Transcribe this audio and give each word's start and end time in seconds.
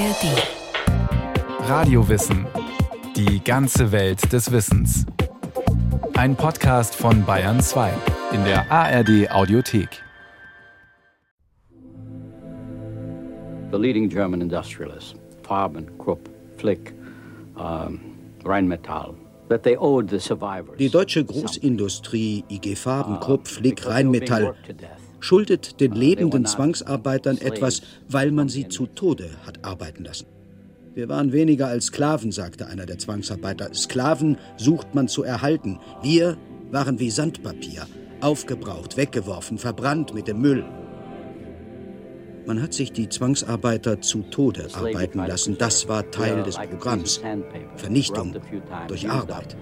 ARD. 0.00 1.68
Radiowissen. 1.68 2.46
Die 3.16 3.44
ganze 3.44 3.92
Welt 3.92 4.32
des 4.32 4.50
Wissens. 4.50 5.04
Ein 6.14 6.36
Podcast 6.36 6.94
von 6.94 7.26
Bayern 7.26 7.60
2 7.60 7.92
in 8.32 8.42
der 8.44 8.72
ARD 8.72 9.30
Audiothek. 9.30 9.90
The 13.72 13.76
leading 13.76 14.08
German 14.08 14.40
industrialists, 14.40 15.16
Farben, 15.42 15.86
Krupp, 15.98 16.30
Flick, 16.56 16.94
um, 17.56 18.00
Rheinmetall. 18.42 19.14
Die 20.78 20.88
deutsche 20.88 21.24
Großindustrie, 21.26 22.44
IG 22.48 22.74
Farben, 22.74 23.20
Krupp, 23.20 23.46
Flick, 23.46 23.86
Rheinmetall, 23.86 24.54
schuldet 25.20 25.80
den 25.80 25.92
lebenden 25.92 26.46
Zwangsarbeitern 26.46 27.38
etwas, 27.38 27.82
weil 28.08 28.32
man 28.32 28.48
sie 28.48 28.68
zu 28.68 28.86
Tode 28.86 29.30
hat 29.46 29.64
arbeiten 29.64 30.04
lassen. 30.04 30.26
Wir 30.94 31.08
waren 31.08 31.32
weniger 31.32 31.68
als 31.68 31.86
Sklaven, 31.86 32.32
sagte 32.32 32.66
einer 32.66 32.84
der 32.84 32.98
Zwangsarbeiter. 32.98 33.72
Sklaven 33.74 34.38
sucht 34.56 34.94
man 34.94 35.06
zu 35.06 35.22
erhalten. 35.22 35.78
Wir 36.02 36.36
waren 36.72 36.98
wie 36.98 37.10
Sandpapier, 37.10 37.86
aufgebraucht, 38.20 38.96
weggeworfen, 38.96 39.58
verbrannt 39.58 40.14
mit 40.14 40.26
dem 40.26 40.40
Müll. 40.40 40.64
Man 42.46 42.60
hat 42.60 42.74
sich 42.74 42.92
die 42.92 43.08
Zwangsarbeiter 43.08 44.00
zu 44.00 44.22
Tode 44.22 44.66
arbeiten 44.72 45.18
lassen. 45.18 45.56
Das 45.58 45.88
war 45.88 46.10
Teil 46.10 46.42
des 46.42 46.56
Programms. 46.56 47.20
Vernichtung 47.76 48.34
durch 48.88 49.08
Arbeit. 49.08 49.56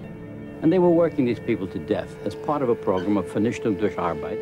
And 0.61 0.71
they 0.71 0.79
were 0.79 0.93
working 0.93 1.25
these 1.25 1.39
people 1.39 1.67
to 1.67 1.79
death 1.79 2.09
as 2.25 2.35
part 2.35 2.61
of 2.61 2.69
a 2.69 2.73
program 2.73 3.17
of 3.17 3.27
Vernichtung 3.31 3.77
durch 3.77 3.97
Arbeit. 3.97 4.37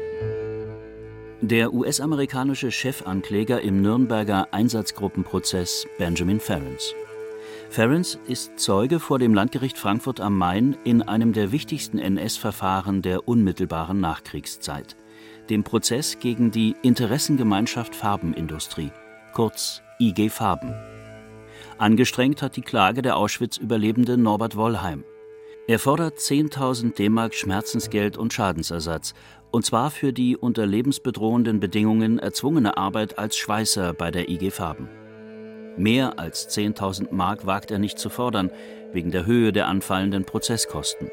Der 1.42 1.72
US-amerikanische 1.72 2.72
Chefankläger 2.72 3.62
im 3.62 3.84
Nürnberger 3.84 4.48
Einsatzgruppenprozess 4.52 5.86
Benjamin 6.00 6.40
Ferens. 6.40 6.96
Ferens 7.70 8.18
ist 8.28 8.60
Zeuge 8.60 9.00
vor 9.00 9.20
dem 9.20 9.36
Landgericht 9.36 9.78
Frankfurt 9.78 10.20
am 10.20 10.36
Main 10.36 10.76
in 10.84 11.04
einem 11.04 11.34
der 11.34 11.52
wichtigsten 11.52 12.00
NS-Verfahren 12.00 13.04
der 13.04 13.28
unmittelbaren 13.28 14.00
Nachkriegszeit, 14.00 14.98
dem 15.52 15.64
Prozess 15.64 16.18
gegen 16.18 16.50
die 16.50 16.76
Interessengemeinschaft 16.82 17.94
Farbenindustrie, 17.94 18.90
kurz 19.34 19.84
IG 20.00 20.30
Farben. 20.30 20.74
Angestrengt 21.78 22.42
hat 22.42 22.56
die 22.56 22.62
Klage 22.62 23.04
der 23.04 23.16
Auschwitz-Überlebende 23.16 24.18
Norbert 24.18 24.56
Wollheim. 24.56 25.04
Er 25.70 25.80
fordert 25.80 26.18
10.000 26.18 26.96
D-Mark 26.96 27.36
Schmerzensgeld 27.36 28.18
und 28.18 28.32
Schadensersatz, 28.32 29.14
und 29.52 29.66
zwar 29.66 29.92
für 29.92 30.14
die 30.14 30.38
unter 30.38 30.66
lebensbedrohenden 30.66 31.60
Bedingungen 31.60 32.20
erzwungene 32.20 32.78
Arbeit 32.78 33.20
als 33.20 33.36
Schweißer 33.36 33.94
bei 33.94 34.10
der 34.10 34.30
IG 34.30 34.50
Farben. 34.52 34.88
Mehr 35.76 36.20
als 36.20 36.48
10.000 36.58 37.14
Mark 37.14 37.46
wagt 37.46 37.70
er 37.70 37.80
nicht 37.80 38.00
zu 38.00 38.10
fordern, 38.10 38.50
wegen 38.94 39.12
der 39.12 39.26
Höhe 39.26 39.52
der 39.52 39.68
anfallenden 39.68 40.24
Prozesskosten. 40.24 41.12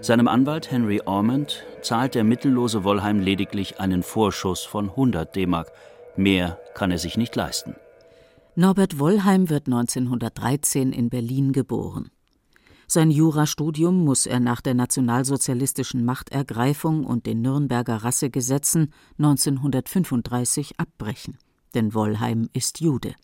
Seinem 0.00 0.28
Anwalt 0.28 0.70
Henry 0.70 1.02
Ormond 1.04 1.62
zahlt 1.82 2.14
der 2.14 2.24
mittellose 2.24 2.84
Wollheim 2.84 3.20
lediglich 3.20 3.80
einen 3.80 4.02
Vorschuss 4.02 4.64
von 4.64 4.88
100 4.88 5.36
D-Mark. 5.36 5.72
Mehr 6.16 6.58
kann 6.74 6.90
er 6.90 6.98
sich 6.98 7.18
nicht 7.18 7.36
leisten. 7.36 7.76
Norbert 8.54 8.98
Wollheim 8.98 9.50
wird 9.50 9.66
1913 9.66 10.92
in 10.92 11.10
Berlin 11.10 11.52
geboren. 11.52 12.10
Sein 12.90 13.10
Jurastudium 13.10 14.02
muss 14.02 14.24
er 14.24 14.40
nach 14.40 14.62
der 14.62 14.72
nationalsozialistischen 14.72 16.06
Machtergreifung 16.06 17.04
und 17.04 17.26
den 17.26 17.42
Nürnberger 17.42 17.96
Rassegesetzen 17.96 18.94
1935 19.18 20.80
abbrechen, 20.80 21.36
denn 21.74 21.92
Wollheim 21.92 22.48
ist 22.54 22.80
Jude. 22.80 23.14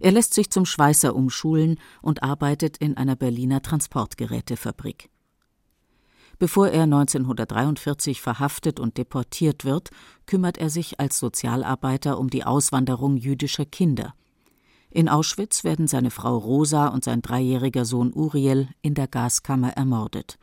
Er 0.00 0.10
lässt 0.10 0.34
sich 0.34 0.50
zum 0.50 0.66
Schweißer 0.66 1.14
umschulen 1.14 1.78
und 2.02 2.24
arbeitet 2.24 2.76
in 2.78 2.96
einer 2.96 3.14
Berliner 3.14 3.62
Transportgerätefabrik. 3.62 5.10
Bevor 6.40 6.66
er 6.68 6.82
1943 6.82 8.20
verhaftet 8.20 8.80
und 8.80 8.98
deportiert 8.98 9.64
wird, 9.64 9.90
kümmert 10.26 10.58
er 10.58 10.70
sich 10.70 10.98
als 10.98 11.20
Sozialarbeiter 11.20 12.18
um 12.18 12.30
die 12.30 12.42
Auswanderung 12.42 13.16
jüdischer 13.16 13.64
Kinder– 13.64 14.12
in 14.90 15.08
Auschwitz 15.08 15.64
werden 15.64 15.86
seine 15.86 16.10
Frau 16.10 16.36
Rosa 16.36 16.88
und 16.88 17.04
sein 17.04 17.22
dreijähriger 17.22 17.84
Sohn 17.84 18.12
Uriel 18.12 18.68
in 18.82 18.94
der 18.94 19.08
Gaskammer 19.08 19.72
ermordet. 19.72 20.38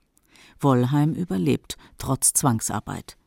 Wollheim 0.59 1.13
überlebt, 1.13 1.77
trotz 1.97 2.33
Zwangsarbeit. 2.33 3.17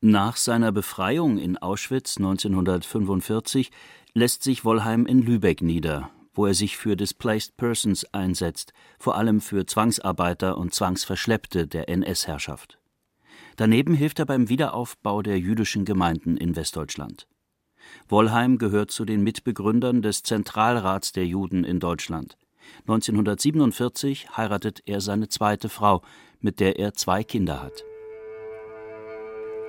Nach 0.00 0.36
seiner 0.36 0.72
Befreiung 0.72 1.38
in 1.38 1.56
Auschwitz 1.56 2.18
1945 2.18 3.70
lässt 4.12 4.42
sich 4.42 4.64
Wollheim 4.64 5.06
in 5.06 5.22
Lübeck 5.22 5.62
nieder, 5.62 6.10
wo 6.34 6.46
er 6.46 6.54
sich 6.54 6.76
für 6.76 6.96
Displaced 6.96 7.56
Persons 7.56 8.04
einsetzt, 8.12 8.72
vor 8.98 9.16
allem 9.16 9.40
für 9.40 9.66
Zwangsarbeiter 9.66 10.58
und 10.58 10.74
Zwangsverschleppte 10.74 11.66
der 11.66 11.88
NS-Herrschaft. 11.88 12.78
Daneben 13.56 13.94
hilft 13.94 14.18
er 14.18 14.26
beim 14.26 14.48
Wiederaufbau 14.48 15.22
der 15.22 15.38
jüdischen 15.38 15.84
Gemeinden 15.84 16.36
in 16.36 16.56
Westdeutschland. 16.56 17.26
Wollheim 18.08 18.58
gehört 18.58 18.90
zu 18.90 19.04
den 19.04 19.22
Mitbegründern 19.22 20.02
des 20.02 20.22
Zentralrats 20.22 21.12
der 21.12 21.26
Juden 21.26 21.64
in 21.64 21.80
Deutschland. 21.80 22.36
1947 22.82 24.36
heiratet 24.36 24.82
er 24.86 25.00
seine 25.00 25.28
zweite 25.28 25.68
Frau, 25.68 26.02
mit 26.40 26.60
der 26.60 26.78
er 26.78 26.94
zwei 26.94 27.24
Kinder 27.24 27.62
hat. 27.62 27.84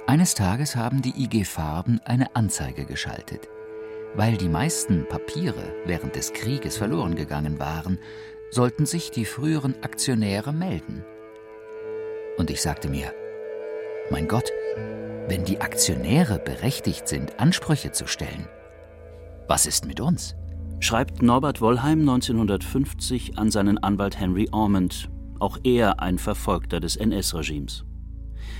Eines 0.07 0.35
Tages 0.35 0.75
haben 0.75 1.01
die 1.01 1.21
IG 1.21 1.43
Farben 1.43 1.99
eine 2.05 2.35
Anzeige 2.35 2.85
geschaltet. 2.85 3.49
Weil 4.15 4.37
die 4.37 4.49
meisten 4.49 5.05
Papiere 5.07 5.75
während 5.85 6.15
des 6.15 6.33
Krieges 6.33 6.77
verloren 6.77 7.15
gegangen 7.15 7.59
waren, 7.59 7.99
sollten 8.49 8.85
sich 8.85 9.11
die 9.11 9.25
früheren 9.25 9.75
Aktionäre 9.83 10.53
melden. 10.53 11.03
Und 12.37 12.49
ich 12.49 12.61
sagte 12.61 12.87
mir, 12.89 13.13
mein 14.09 14.27
Gott, 14.27 14.51
wenn 15.27 15.43
die 15.43 15.59
Aktionäre 15.59 16.39
berechtigt 16.39 17.07
sind, 17.07 17.39
Ansprüche 17.39 17.91
zu 17.91 18.07
stellen, 18.07 18.47
was 19.47 19.65
ist 19.65 19.85
mit 19.85 19.99
uns? 19.99 20.35
Schreibt 20.79 21.21
Norbert 21.21 21.61
Wollheim 21.61 22.01
1950 22.01 23.37
an 23.37 23.49
seinen 23.49 23.77
Anwalt 23.77 24.19
Henry 24.19 24.47
Ormond, 24.51 25.09
auch 25.39 25.57
er 25.63 26.01
ein 26.01 26.17
Verfolgter 26.17 26.79
des 26.79 26.95
NS-Regimes. 26.95 27.85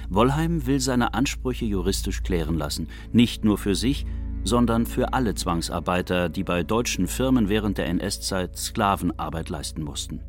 Wollheim 0.10 0.66
will 0.66 0.80
seine 0.80 1.14
Ansprüche 1.14 1.66
juristisch 1.66 2.24
klären 2.24 2.58
lassen, 2.58 2.88
nicht 3.12 3.46
nur 3.46 3.58
für 3.58 3.76
sich, 3.76 4.06
sondern 4.44 4.86
für 4.86 5.14
alle 5.14 5.36
Zwangsarbeiter, 5.36 6.30
die 6.30 6.44
bei 6.44 6.64
deutschen 6.64 7.08
Firmen 7.08 7.50
während 7.50 7.78
der 7.78 7.88
NS-Zeit 7.88 8.58
Sklavenarbeit 8.58 9.50
leisten 9.50 9.84
mussten. 9.84 10.22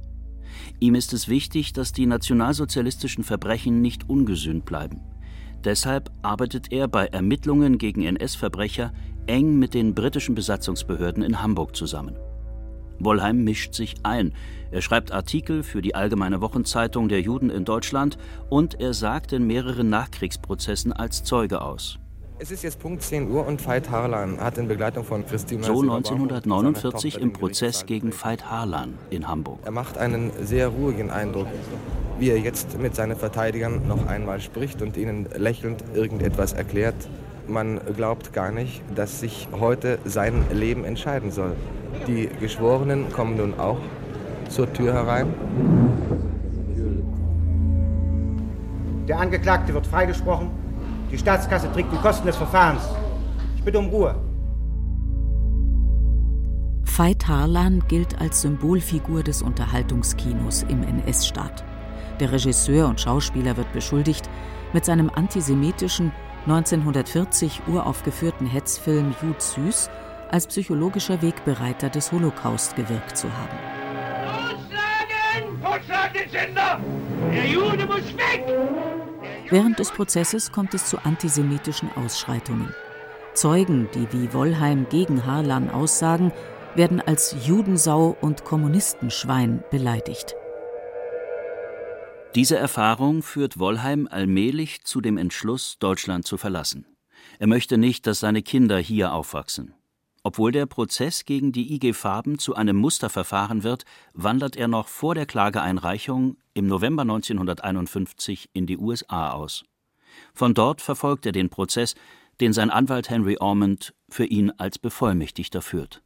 Ihm 0.80 0.94
ist 0.94 1.12
es 1.12 1.28
wichtig, 1.28 1.72
dass 1.72 1.92
die 1.92 2.06
nationalsozialistischen 2.06 3.24
Verbrechen 3.24 3.80
nicht 3.80 4.08
ungesühnt 4.08 4.64
bleiben. 4.64 5.00
Deshalb 5.64 6.10
arbeitet 6.22 6.72
er 6.72 6.88
bei 6.88 7.06
Ermittlungen 7.06 7.78
gegen 7.78 8.02
NS-Verbrecher 8.02 8.92
eng 9.26 9.58
mit 9.58 9.74
den 9.74 9.94
britischen 9.94 10.34
Besatzungsbehörden 10.34 11.22
in 11.22 11.42
Hamburg 11.42 11.74
zusammen. 11.74 12.16
Wollheim 13.00 13.44
mischt 13.44 13.74
sich 13.74 13.94
ein. 14.02 14.32
Er 14.70 14.82
schreibt 14.82 15.12
Artikel 15.12 15.62
für 15.62 15.82
die 15.82 15.94
Allgemeine 15.94 16.40
Wochenzeitung 16.40 17.08
der 17.08 17.20
Juden 17.20 17.50
in 17.50 17.64
Deutschland 17.64 18.18
und 18.48 18.80
er 18.80 18.94
sagt 18.94 19.32
in 19.32 19.46
mehreren 19.46 19.88
Nachkriegsprozessen 19.88 20.92
als 20.92 21.22
Zeuge 21.24 21.62
aus. 21.62 21.98
Es 22.40 22.52
ist 22.52 22.62
jetzt 22.62 22.78
Punkt 22.78 23.02
10 23.02 23.32
Uhr 23.32 23.44
und 23.44 23.66
Veit 23.66 23.90
Harlan 23.90 24.40
hat 24.40 24.58
in 24.58 24.68
Begleitung 24.68 25.02
von 25.02 25.26
Christina 25.26 25.64
So 25.64 25.80
1949 25.80 27.20
im 27.20 27.32
Prozess 27.32 27.84
gegen 27.84 28.12
Veit 28.12 28.48
Harlan 28.48 28.94
in 29.10 29.26
Hamburg. 29.26 29.58
Er 29.64 29.72
macht 29.72 29.98
einen 29.98 30.30
sehr 30.40 30.68
ruhigen 30.68 31.10
Eindruck, 31.10 31.48
wie 32.20 32.30
er 32.30 32.38
jetzt 32.38 32.78
mit 32.78 32.94
seinen 32.94 33.16
Verteidigern 33.16 33.88
noch 33.88 34.06
einmal 34.06 34.40
spricht 34.40 34.82
und 34.82 34.96
ihnen 34.96 35.26
lächelnd 35.36 35.82
irgendetwas 35.94 36.52
erklärt. 36.52 36.94
Man 37.48 37.80
glaubt 37.96 38.32
gar 38.32 38.52
nicht, 38.52 38.82
dass 38.94 39.18
sich 39.18 39.48
heute 39.58 39.98
sein 40.04 40.44
Leben 40.52 40.84
entscheiden 40.84 41.32
soll. 41.32 41.56
Die 42.06 42.28
Geschworenen 42.38 43.10
kommen 43.10 43.36
nun 43.36 43.58
auch 43.58 43.80
zur 44.48 44.72
Tür 44.72 44.94
herein. 44.94 45.34
Der 49.08 49.18
Angeklagte 49.18 49.74
wird 49.74 49.88
freigesprochen. 49.88 50.67
Die 51.10 51.18
Staatskasse 51.18 51.72
trägt 51.72 51.92
die 51.92 51.96
Kosten 51.96 52.26
des 52.26 52.36
Verfahrens. 52.36 52.82
Ich 53.56 53.64
bitte 53.64 53.78
um 53.78 53.88
Ruhe. 53.88 54.14
Veit 56.84 57.28
Harlan 57.28 57.82
gilt 57.86 58.20
als 58.20 58.42
Symbolfigur 58.42 59.22
des 59.22 59.40
Unterhaltungskinos 59.42 60.64
im 60.64 60.82
NS-Staat. 60.82 61.64
Der 62.18 62.32
Regisseur 62.32 62.88
und 62.88 63.00
Schauspieler 63.00 63.56
wird 63.56 63.72
beschuldigt, 63.72 64.28
mit 64.72 64.84
seinem 64.84 65.08
antisemitischen 65.08 66.12
1940 66.46 67.62
uraufgeführten 67.68 68.46
Hetzfilm 68.46 69.14
Jud 69.22 69.40
Süß 69.40 69.90
als 70.30 70.46
psychologischer 70.46 71.22
Wegbereiter 71.22 71.88
des 71.88 72.10
Holocaust 72.12 72.74
gewirkt 72.76 73.16
zu 73.16 73.28
haben. 73.28 73.58
Totschlagen! 74.24 75.62
Totschlag 75.62 76.12
den 76.12 76.30
Sender! 76.30 76.80
Der 77.32 77.46
Jude 77.46 77.86
muss 77.86 78.16
weg! 78.16 79.07
Während 79.50 79.78
des 79.78 79.90
Prozesses 79.90 80.52
kommt 80.52 80.74
es 80.74 80.86
zu 80.86 80.98
antisemitischen 80.98 81.90
Ausschreitungen. 81.92 82.74
Zeugen, 83.32 83.88
die 83.94 84.12
wie 84.12 84.32
Wollheim 84.34 84.86
gegen 84.90 85.24
Harlan 85.24 85.70
aussagen, 85.70 86.32
werden 86.74 87.00
als 87.00 87.34
Judensau 87.46 88.16
und 88.20 88.44
Kommunistenschwein 88.44 89.64
beleidigt. 89.70 90.34
Diese 92.34 92.58
Erfahrung 92.58 93.22
führt 93.22 93.58
Wollheim 93.58 94.06
allmählich 94.10 94.84
zu 94.84 95.00
dem 95.00 95.16
Entschluss, 95.16 95.78
Deutschland 95.78 96.26
zu 96.26 96.36
verlassen. 96.36 96.84
Er 97.38 97.46
möchte 97.46 97.78
nicht, 97.78 98.06
dass 98.06 98.20
seine 98.20 98.42
Kinder 98.42 98.78
hier 98.78 99.12
aufwachsen. 99.12 99.74
Obwohl 100.22 100.52
der 100.52 100.66
Prozess 100.66 101.24
gegen 101.24 101.52
die 101.52 101.74
IG 101.74 101.92
Farben 101.92 102.38
zu 102.38 102.54
einem 102.54 102.76
Musterverfahren 102.76 103.62
wird, 103.62 103.84
wandert 104.14 104.56
er 104.56 104.68
noch 104.68 104.88
vor 104.88 105.14
der 105.14 105.26
Klageeinreichung 105.26 106.36
im 106.54 106.66
November 106.66 107.02
1951 107.02 108.50
in 108.52 108.66
die 108.66 108.78
USA 108.78 109.30
aus. 109.30 109.64
Von 110.34 110.54
dort 110.54 110.80
verfolgt 110.80 111.26
er 111.26 111.32
den 111.32 111.50
Prozess, 111.50 111.94
den 112.40 112.52
sein 112.52 112.70
Anwalt 112.70 113.10
Henry 113.10 113.36
Ormond 113.38 113.94
für 114.08 114.24
ihn 114.24 114.50
als 114.58 114.78
Bevollmächtigter 114.78 115.62
führt. 115.62 116.02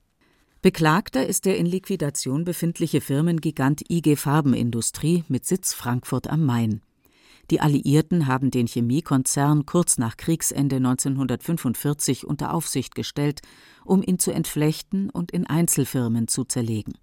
Beklagter 0.61 1.27
ist 1.27 1.45
der 1.45 1.57
in 1.57 1.67
Liquidation 1.67 2.45
befindliche 2.45 3.01
Firmengigant 3.01 3.83
IG 3.91 4.17
Farbenindustrie 4.17 5.25
mit 5.29 5.45
Sitz 5.45 5.75
Frankfurt 5.75 6.29
am 6.29 6.45
Main. 6.45 6.83
Die 7.51 7.61
Alliierten 7.61 8.27
haben 8.27 8.51
den 8.51 8.67
Chemiekonzern 8.67 9.67
kurz 9.67 9.99
nach 9.99 10.17
Kriegsende 10.17 10.77
1945 10.77 12.27
unter 12.27 12.55
Aufsicht 12.55 12.95
gestellt, 12.95 13.41
um 13.85 14.03
ihn 14.03 14.19
zu 14.19 14.33
entflechten 14.33 15.11
und 15.11 15.33
in 15.33 15.47
Einzelfirmen 15.47 16.29
zu 16.29 16.45
zerlegen. 16.45 16.95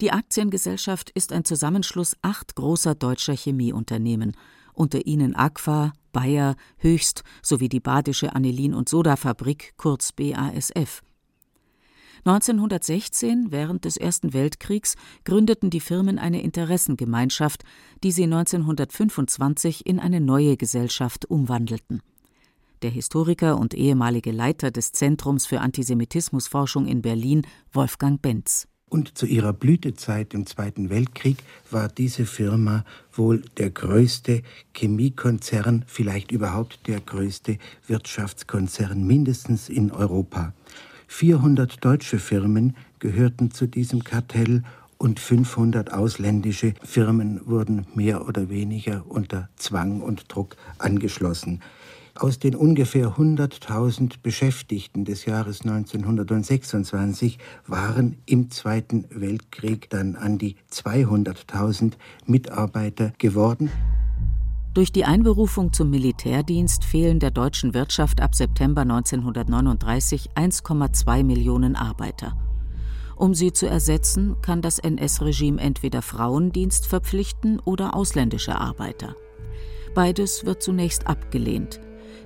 Die 0.00 0.12
Aktiengesellschaft 0.12 1.10
ist 1.10 1.32
ein 1.32 1.44
Zusammenschluss 1.44 2.16
acht 2.22 2.54
großer 2.54 2.94
deutscher 2.94 3.34
Chemieunternehmen, 3.34 4.36
unter 4.72 5.06
ihnen 5.06 5.34
Aqua, 5.34 5.92
Bayer, 6.12 6.54
Höchst 6.76 7.24
sowie 7.42 7.68
die 7.68 7.80
Badische 7.80 8.34
Anilin- 8.34 8.74
und 8.74 8.88
Sodafabrik, 8.88 9.74
kurz 9.76 10.12
BASF. 10.12 11.02
1916, 12.28 13.52
während 13.52 13.86
des 13.86 13.96
Ersten 13.96 14.34
Weltkriegs, 14.34 14.96
gründeten 15.24 15.70
die 15.70 15.80
Firmen 15.80 16.18
eine 16.18 16.42
Interessengemeinschaft, 16.42 17.64
die 18.04 18.12
sie 18.12 18.24
1925 18.24 19.86
in 19.86 19.98
eine 19.98 20.20
neue 20.20 20.58
Gesellschaft 20.58 21.24
umwandelten. 21.24 22.02
Der 22.82 22.90
Historiker 22.90 23.58
und 23.58 23.72
ehemalige 23.72 24.30
Leiter 24.30 24.70
des 24.70 24.92
Zentrums 24.92 25.46
für 25.46 25.60
Antisemitismusforschung 25.60 26.86
in 26.86 27.00
Berlin, 27.00 27.46
Wolfgang 27.72 28.20
Benz. 28.20 28.68
Und 28.90 29.16
zu 29.16 29.24
ihrer 29.24 29.54
Blütezeit 29.54 30.34
im 30.34 30.44
Zweiten 30.44 30.90
Weltkrieg 30.90 31.38
war 31.70 31.88
diese 31.88 32.26
Firma 32.26 32.84
wohl 33.12 33.42
der 33.56 33.70
größte 33.70 34.42
Chemiekonzern, 34.74 35.84
vielleicht 35.86 36.30
überhaupt 36.30 36.86
der 36.88 37.00
größte 37.00 37.56
Wirtschaftskonzern, 37.86 39.06
mindestens 39.06 39.70
in 39.70 39.92
Europa. 39.92 40.52
400 41.08 41.84
deutsche 41.84 42.18
Firmen 42.18 42.76
gehörten 43.00 43.50
zu 43.50 43.66
diesem 43.66 44.04
Kartell 44.04 44.62
und 44.98 45.18
500 45.18 45.92
ausländische 45.92 46.74
Firmen 46.84 47.40
wurden 47.46 47.86
mehr 47.94 48.26
oder 48.28 48.48
weniger 48.50 49.04
unter 49.08 49.48
Zwang 49.56 50.00
und 50.00 50.32
Druck 50.32 50.56
angeschlossen. 50.78 51.60
Aus 52.14 52.38
den 52.40 52.56
ungefähr 52.56 53.16
100.000 53.16 54.14
Beschäftigten 54.22 55.04
des 55.04 55.24
Jahres 55.24 55.60
1926 55.60 57.38
waren 57.66 58.16
im 58.26 58.50
Zweiten 58.50 59.04
Weltkrieg 59.10 59.88
dann 59.90 60.16
an 60.16 60.36
die 60.36 60.56
200.000 60.72 61.92
Mitarbeiter 62.26 63.12
geworden. 63.18 63.70
Durch 64.78 64.92
die 64.92 65.04
Einberufung 65.04 65.72
zum 65.72 65.90
Militärdienst 65.90 66.84
fehlen 66.84 67.18
der 67.18 67.32
deutschen 67.32 67.74
Wirtschaft 67.74 68.20
ab 68.20 68.36
September 68.36 68.82
1939 68.82 70.30
1,2 70.36 71.24
Millionen 71.24 71.74
Arbeiter. 71.74 72.36
Um 73.16 73.34
sie 73.34 73.52
zu 73.52 73.66
ersetzen, 73.66 74.36
kann 74.40 74.62
das 74.62 74.78
NS-Regime 74.78 75.60
entweder 75.60 76.00
Frauendienst 76.00 76.86
verpflichten 76.86 77.58
oder 77.58 77.96
ausländische 77.96 78.54
Arbeiter. 78.54 79.16
Beides 79.96 80.46
wird 80.46 80.62
zunächst 80.62 81.08
abgelehnt. 81.08 81.80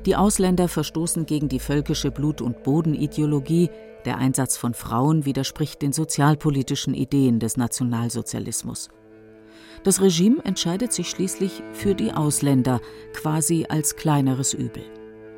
Die 0.05 0.15
Ausländer 0.15 0.69
verstoßen 0.69 1.25
gegen 1.25 1.49
die 1.49 1.59
völkische 1.59 2.11
Blut- 2.11 2.43
und 2.43 2.65
Bodenideologie, 2.65 3.71
der 4.05 4.19
Einsatz 4.19 4.59
von 4.59 4.75
Frauen 4.75 5.25
widerspricht 5.25 5.81
den 5.81 5.95
sozialpolitischen 5.95 6.93
Ideen 6.93 7.41
des 7.41 7.57
Nationalsozialismus. 7.57 8.91
Das 9.85 10.01
Regime 10.01 10.45
entscheidet 10.45 10.93
sich 10.93 11.11
schließlich 11.11 11.63
für 11.73 11.95
die 11.95 12.13
Ausländer, 12.13 12.81
quasi 13.15 13.67
als 13.69 13.97
kleineres 13.97 14.55
Übel. 14.55 14.85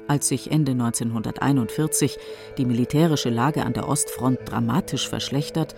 Als 0.06 0.28
sich 0.28 0.50
Ende 0.50 0.72
1941 0.72 2.18
die 2.58 2.66
militärische 2.66 3.30
Lage 3.30 3.64
an 3.64 3.72
der 3.72 3.88
Ostfront 3.88 4.38
dramatisch 4.44 5.08
verschlechtert, 5.08 5.74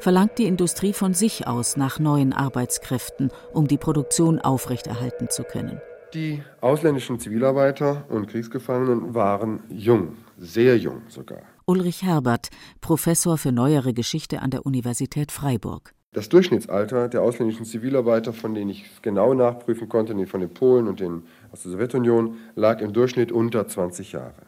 verlangt 0.00 0.38
die 0.38 0.46
Industrie 0.46 0.94
von 0.94 1.12
sich 1.12 1.46
aus 1.46 1.76
nach 1.76 1.98
neuen 1.98 2.32
Arbeitskräften, 2.32 3.30
um 3.52 3.68
die 3.68 3.76
Produktion 3.76 4.38
aufrechterhalten 4.38 5.28
zu 5.28 5.42
können. 5.42 5.82
Die 6.14 6.42
ausländischen 6.62 7.20
Zivilarbeiter 7.20 8.06
und 8.08 8.28
Kriegsgefangenen 8.28 9.14
waren 9.14 9.60
jung, 9.68 10.16
sehr 10.38 10.78
jung 10.78 11.02
sogar. 11.08 11.42
Ulrich 11.66 12.02
Herbert, 12.02 12.48
Professor 12.80 13.36
für 13.36 13.52
neuere 13.52 13.92
Geschichte 13.92 14.40
an 14.40 14.48
der 14.48 14.64
Universität 14.64 15.30
Freiburg. 15.30 15.92
Das 16.12 16.30
Durchschnittsalter 16.30 17.08
der 17.08 17.20
ausländischen 17.20 17.66
Zivilarbeiter, 17.66 18.32
von 18.32 18.54
denen 18.54 18.70
ich 18.70 18.86
genau 19.02 19.34
nachprüfen 19.34 19.90
konnte, 19.90 20.26
von 20.26 20.40
den 20.40 20.48
Polen 20.48 20.88
und 20.88 21.00
den 21.00 21.24
aus 21.52 21.62
der 21.62 21.72
Sowjetunion, 21.72 22.38
lag 22.56 22.80
im 22.80 22.94
Durchschnitt 22.94 23.30
unter 23.30 23.68
20 23.68 24.12
Jahre. 24.12 24.46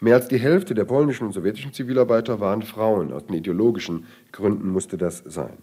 Mehr 0.00 0.16
als 0.16 0.28
die 0.28 0.38
Hälfte 0.38 0.74
der 0.74 0.84
polnischen 0.84 1.26
und 1.26 1.32
sowjetischen 1.32 1.72
Zivilarbeiter 1.72 2.38
waren 2.38 2.62
Frauen. 2.62 3.14
Aus 3.14 3.24
den 3.24 3.36
ideologischen 3.36 4.04
Gründen 4.30 4.68
musste 4.68 4.98
das 4.98 5.22
sein. 5.24 5.56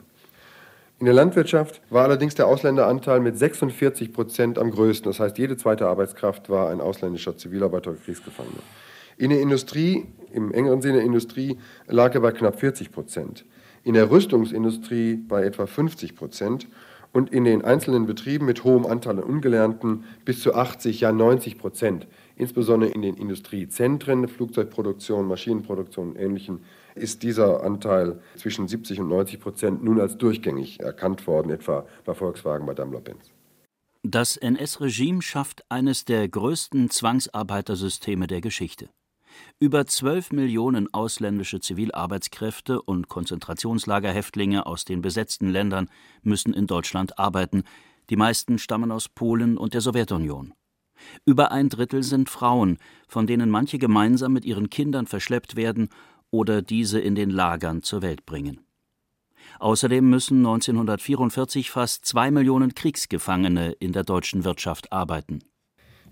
In 0.97 1.06
der 1.06 1.13
Landwirtschaft 1.13 1.81
war 1.91 2.03
allerdings 2.03 2.33
der 2.33 2.47
Ausländeranteil 2.47 3.19
mit 3.19 3.38
46 3.38 4.13
Prozent 4.13 4.57
am 4.57 4.71
größten. 4.71 5.12
Das 5.12 5.19
heißt, 5.19 5.38
jede 5.38 5.56
zweite 5.56 5.85
Arbeitskraft 5.85 6.50
war 6.50 6.71
ein 6.71 6.81
ausländischer 6.81 7.38
Zivilarbeiter 7.38 7.91
oder 7.91 8.00
Kriegsgefangener. 8.00 8.63
In 9.18 9.29
der 9.29 9.41
Industrie, 9.41 10.07
im 10.33 10.51
engeren 10.51 10.81
Sinne 10.81 11.01
Industrie, 11.01 11.59
lag 11.88 12.15
er 12.15 12.21
bei 12.21 12.31
knapp 12.31 12.59
40 12.59 12.91
Prozent 12.91 13.45
in 13.83 13.94
der 13.94 14.12
Rüstungsindustrie 14.12 15.16
bei 15.16 15.44
etwa 15.44 15.66
50 15.66 16.16
Prozent 16.16 16.68
und 17.13 17.31
in 17.31 17.44
den 17.44 17.63
einzelnen 17.63 18.06
Betrieben 18.06 18.45
mit 18.45 18.63
hohem 18.63 18.86
Anteil 18.86 19.18
an 19.18 19.24
Ungelernten 19.24 20.06
bis 20.24 20.42
zu 20.42 20.54
80, 20.54 21.01
ja 21.01 21.12
90 21.12 21.57
Prozent. 21.57 22.07
Insbesondere 22.36 22.92
in 22.92 23.01
den 23.01 23.16
Industriezentren, 23.16 24.28
Flugzeugproduktion, 24.28 25.28
Maschinenproduktion 25.28 26.11
und 26.11 26.16
Ähnlichem, 26.16 26.61
ist 26.95 27.23
dieser 27.23 27.64
Anteil 27.64 28.19
zwischen 28.35 28.68
70 28.68 29.00
und 29.00 29.09
90 29.09 29.40
Prozent 29.40 29.83
nun 29.83 30.00
als 30.00 30.18
durchgängig 30.18 30.80
erkannt 30.80 31.28
worden, 31.28 31.52
etwa 31.52 31.85
bei 32.06 32.14
Volkswagen, 32.14 32.66
bei 32.66 32.73
Daimler-Benz. 32.73 33.31
Das 34.04 34.35
NS-Regime 34.35 35.21
schafft 35.21 35.64
eines 35.69 36.06
der 36.06 36.28
größten 36.28 36.90
Zwangsarbeitersysteme 36.90 38.26
der 38.26 38.42
Geschichte. 38.42 38.90
Über 39.59 39.85
12 39.85 40.31
Millionen 40.31 40.94
ausländische 40.94 41.59
Zivilarbeitskräfte 41.59 42.81
und 42.81 43.07
Konzentrationslagerhäftlinge 43.07 44.66
aus 44.66 44.85
den 44.85 45.02
besetzten 45.02 45.50
Ländern 45.50 45.90
müssen 46.23 46.54
in 46.54 46.68
Deutschland 46.68 47.19
arbeiten, 47.19 47.64
die 48.09 48.16
meisten 48.16 48.57
stammen 48.57 48.92
aus 48.92 49.09
Polen 49.09 49.57
und 49.57 49.73
der 49.73 49.81
Sowjetunion. 49.81 50.54
Über 51.26 51.52
ein 51.52 51.69
Drittel 51.69 52.04
sind 52.04 52.30
Frauen, 52.30 52.78
von 53.07 53.28
denen 53.28 53.50
manche 53.50 53.80
gemeinsam 53.80 54.33
mit 54.33 54.45
ihren 54.45 54.69
Kindern 54.69 55.07
verschleppt 55.07 55.56
werden 55.56 55.90
oder 56.30 56.61
diese 56.61 57.00
in 57.00 57.16
den 57.16 57.30
Lagern 57.30 57.81
zur 57.81 58.02
Welt 58.02 58.26
bringen. 58.26 58.61
Außerdem 59.59 60.07
müssen 60.09 60.38
1944 60.38 61.71
fast 61.71 62.06
zwei 62.06 62.31
Millionen 62.31 62.76
Kriegsgefangene 62.76 63.71
in 63.73 63.92
der 63.92 64.04
deutschen 64.04 64.44
Wirtschaft 64.44 64.92
arbeiten 64.92 65.42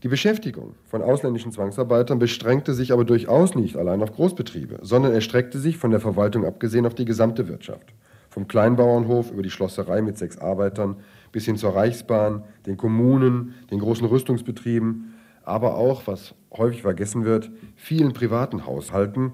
die 0.01 0.07
Beschäftigung 0.07 0.75
von 0.85 1.01
ausländischen 1.01 1.51
Zwangsarbeitern 1.51 2.19
beschränkte 2.19 2.73
sich 2.73 2.93
aber 2.93 3.03
durchaus 3.03 3.55
nicht 3.55 3.75
allein 3.75 4.01
auf 4.01 4.13
Großbetriebe, 4.13 4.79
sondern 4.81 5.13
erstreckte 5.13 5.59
sich 5.59 5.77
von 5.77 5.91
der 5.91 5.99
Verwaltung 5.99 6.45
abgesehen 6.45 6.85
auf 6.85 6.95
die 6.95 7.03
gesamte 7.03 7.49
Wirtschaft. 7.49 7.93
Vom 8.29 8.47
Kleinbauernhof 8.47 9.29
über 9.31 9.43
die 9.43 9.49
Schlosserei 9.49 10.01
mit 10.01 10.17
sechs 10.17 10.37
Arbeitern 10.37 10.97
bis 11.33 11.43
hin 11.45 11.57
zur 11.57 11.75
Reichsbahn, 11.75 12.43
den 12.65 12.77
Kommunen, 12.77 13.55
den 13.71 13.79
großen 13.79 14.07
Rüstungsbetrieben, 14.07 15.15
aber 15.43 15.75
auch, 15.75 16.03
was 16.05 16.33
häufig 16.55 16.81
vergessen 16.83 17.25
wird, 17.25 17.51
vielen 17.75 18.13
privaten 18.13 18.65
Haushalten, 18.65 19.33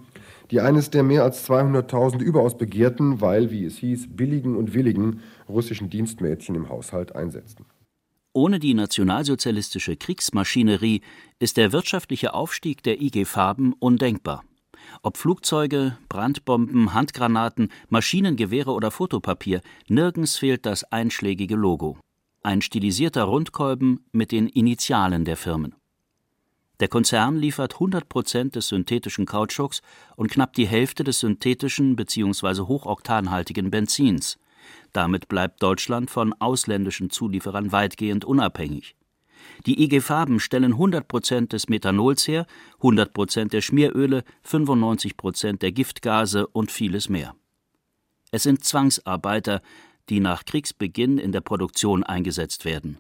die 0.50 0.62
eines 0.62 0.89
der 0.89 1.03
mehr 1.03 1.24
als 1.24 1.48
200.000 1.48 2.22
überaus 2.22 2.57
begehrten, 2.57 3.22
weil, 3.22 3.51
wie 3.51 3.65
es 3.65 3.77
hieß, 3.77 4.15
billigen 4.15 4.55
und 4.55 4.74
willigen 4.74 5.22
russischen 5.48 5.91
Dienstmädchen 5.91 6.55
im 6.55 6.69
Haushalt 6.69 7.15
einsetzten. 7.15 7.65
Ohne 8.36 8.60
die 8.60 8.74
nationalsozialistische 8.74 9.96
Kriegsmaschinerie 9.96 11.00
ist 11.39 11.56
der 11.56 11.72
wirtschaftliche 11.72 12.34
Aufstieg 12.34 12.84
der 12.84 13.01
IG 13.01 13.24
Farben 13.24 13.72
undenkbar. 13.80 14.44
Ob 15.01 15.15
Flugzeuge, 15.15 15.98
Brandbomben, 16.10 16.94
Handgranaten, 16.94 17.70
Maschinengewehre 17.88 18.74
oder 18.74 18.92
Fotopapier, 18.92 19.62
nirgends 19.88 20.36
fehlt 20.36 20.65
das 20.65 20.84
einschlägige 20.84 21.56
Logo. 21.56 21.98
Ein 22.44 22.62
stilisierter 22.62 23.24
Rundkolben 23.24 24.06
mit 24.12 24.34
den 24.34 24.50
Initialen 24.50 25.24
der 25.24 25.38
Firmen. 25.38 25.74
Der 26.82 26.89
Konzern 26.89 27.38
liefert 27.38 27.75
100 27.75 28.10
Prozent 28.10 28.56
des 28.56 28.68
synthetischen 28.68 29.25
Kautschuks 29.25 29.82
und 30.18 30.30
knapp 30.30 30.51
die 30.51 30.68
Hälfte 30.68 31.06
des 31.06 31.22
synthetischen 31.22 31.96
bzw. 31.96 32.63
hochoktanhaltigen 32.63 33.72
Benzins. 33.72 34.38
Damit 34.96 35.28
bleibt 35.28 35.62
Deutschland 35.62 36.10
von 36.10 36.32
ausländischen 36.40 37.10
Zulieferern 37.10 37.74
weitgehend 37.74 38.24
unabhängig. 38.24 38.96
Die 39.66 39.84
IG 39.84 40.00
Farben 40.00 40.40
stellen 40.40 40.72
100 40.72 41.06
Prozent 41.06 41.52
des 41.52 41.68
Methanols 41.68 42.25
her, 42.30 42.48
100 42.78 43.12
Prozent 43.12 43.52
der 43.52 43.60
Schmieröle, 43.60 44.24
95 44.44 45.18
Prozent 45.18 45.62
der 45.64 45.74
Giftgase 45.74 46.48
und 46.48 46.72
vieles 46.72 47.10
mehr. 47.10 47.36
Es 48.32 48.44
sind 48.44 48.64
Zwangsarbeiter, 48.64 49.62
die 50.08 50.22
nach 50.22 50.46
Kriegsbeginn 50.46 51.18
in 51.18 51.34
der 51.34 51.42
Produktion 51.42 52.06
eingesetzt 52.06 52.64
werden. 52.64 53.00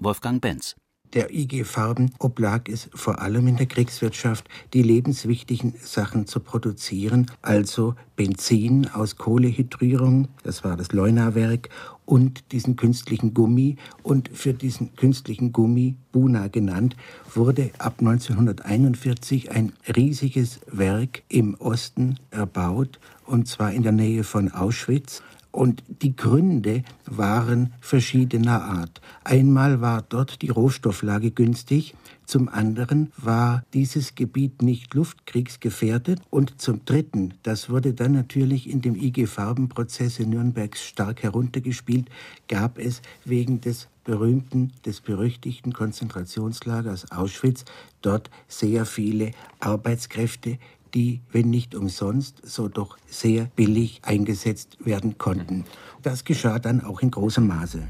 Wolfgang 0.00 0.40
Benz 0.40 0.74
der 1.14 1.34
IG 1.34 1.64
Farben 1.64 2.12
oblag 2.18 2.68
es 2.68 2.88
vor 2.94 3.20
allem 3.20 3.48
in 3.48 3.56
der 3.56 3.66
Kriegswirtschaft, 3.66 4.48
die 4.72 4.82
lebenswichtigen 4.82 5.74
Sachen 5.80 6.26
zu 6.26 6.40
produzieren, 6.40 7.30
also 7.42 7.94
Benzin 8.16 8.88
aus 8.88 9.16
Kohlehydrierung, 9.16 10.28
das 10.42 10.64
war 10.64 10.76
das 10.76 10.92
Leuna-Werk, 10.92 11.68
und 12.10 12.50
diesen 12.50 12.74
künstlichen 12.74 13.34
Gummi. 13.34 13.76
Und 14.02 14.30
für 14.32 14.52
diesen 14.52 14.96
künstlichen 14.96 15.52
Gummi, 15.52 15.94
Buna 16.10 16.48
genannt, 16.48 16.96
wurde 17.34 17.70
ab 17.78 18.00
1941 18.00 19.52
ein 19.52 19.72
riesiges 19.96 20.58
Werk 20.66 21.22
im 21.28 21.54
Osten 21.54 22.18
erbaut, 22.32 22.98
und 23.26 23.46
zwar 23.46 23.72
in 23.72 23.84
der 23.84 23.92
Nähe 23.92 24.24
von 24.24 24.50
Auschwitz. 24.50 25.22
Und 25.60 25.82
die 25.88 26.16
Gründe 26.16 26.84
waren 27.04 27.74
verschiedener 27.82 28.62
Art. 28.62 29.02
Einmal 29.24 29.82
war 29.82 30.00
dort 30.00 30.40
die 30.40 30.48
Rohstofflage 30.48 31.32
günstig, 31.32 31.94
zum 32.24 32.48
anderen 32.48 33.12
war 33.18 33.62
dieses 33.74 34.14
Gebiet 34.14 34.62
nicht 34.62 34.94
luftkriegsgefährdet 34.94 36.22
und 36.30 36.62
zum 36.62 36.86
dritten, 36.86 37.34
das 37.42 37.68
wurde 37.68 37.92
dann 37.92 38.12
natürlich 38.12 38.70
in 38.70 38.80
dem 38.80 38.94
IG 38.94 39.26
Farbenprozess 39.26 40.18
in 40.18 40.30
Nürnberg 40.30 40.74
stark 40.78 41.22
heruntergespielt, 41.22 42.08
gab 42.48 42.78
es 42.78 43.02
wegen 43.26 43.60
des 43.60 43.88
berühmten, 44.04 44.72
des 44.86 45.02
berüchtigten 45.02 45.74
Konzentrationslagers 45.74 47.12
Auschwitz 47.12 47.66
dort 48.00 48.30
sehr 48.48 48.86
viele 48.86 49.32
Arbeitskräfte, 49.58 50.58
die, 50.94 51.20
wenn 51.32 51.50
nicht 51.50 51.74
umsonst, 51.74 52.40
so 52.44 52.68
doch 52.68 52.98
sehr 53.06 53.46
billig 53.56 54.00
eingesetzt 54.02 54.78
werden 54.84 55.18
konnten. 55.18 55.64
Das 56.02 56.24
geschah 56.24 56.58
dann 56.58 56.82
auch 56.82 57.00
in 57.00 57.10
großem 57.10 57.46
Maße. 57.46 57.88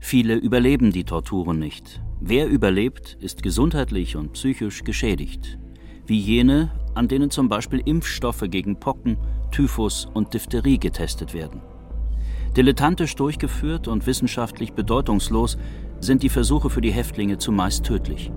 Viele 0.00 0.36
überleben 0.36 0.92
die 0.92 1.04
Torturen 1.04 1.58
nicht. 1.58 2.00
Wer 2.20 2.48
überlebt, 2.48 3.16
ist 3.20 3.42
gesundheitlich 3.42 4.16
und 4.16 4.32
psychisch 4.32 4.84
geschädigt. 4.84 5.58
Wie 6.06 6.18
jene, 6.18 6.72
an 6.94 7.08
denen 7.08 7.30
zum 7.30 7.48
Beispiel 7.48 7.82
Impfstoffe 7.84 8.44
gegen 8.48 8.80
Pocken, 8.80 9.18
Typhus 9.50 10.06
und 10.06 10.34
Diphtherie 10.34 10.78
getestet 10.78 11.34
werden. 11.34 11.60
Dilettantisch 12.56 13.14
durchgeführt 13.14 13.88
und 13.88 14.06
wissenschaftlich 14.06 14.72
bedeutungslos 14.72 15.58
sind 16.00 16.22
die 16.22 16.28
Versuche 16.28 16.70
für 16.70 16.80
die 16.80 16.92
Häftlinge 16.92 17.38
zumeist 17.38 17.84
tödlich. 17.84 18.32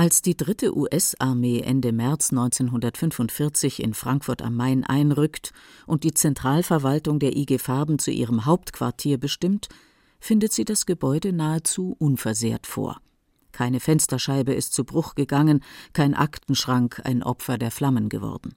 Als 0.00 0.22
die 0.22 0.34
dritte 0.34 0.74
US-Armee 0.74 1.60
Ende 1.60 1.92
März 1.92 2.30
1945 2.30 3.82
in 3.82 3.92
Frankfurt 3.92 4.40
am 4.40 4.56
Main 4.56 4.82
einrückt 4.82 5.52
und 5.86 6.04
die 6.04 6.14
Zentralverwaltung 6.14 7.18
der 7.18 7.36
IG 7.36 7.58
Farben 7.58 7.98
zu 7.98 8.10
ihrem 8.10 8.46
Hauptquartier 8.46 9.18
bestimmt, 9.18 9.68
findet 10.18 10.54
sie 10.54 10.64
das 10.64 10.86
Gebäude 10.86 11.34
nahezu 11.34 11.96
unversehrt 11.98 12.66
vor. 12.66 13.02
Keine 13.52 13.78
Fensterscheibe 13.78 14.54
ist 14.54 14.72
zu 14.72 14.84
Bruch 14.84 15.16
gegangen, 15.16 15.62
kein 15.92 16.14
Aktenschrank 16.14 17.02
ein 17.04 17.22
Opfer 17.22 17.58
der 17.58 17.70
Flammen 17.70 18.08
geworden. 18.08 18.54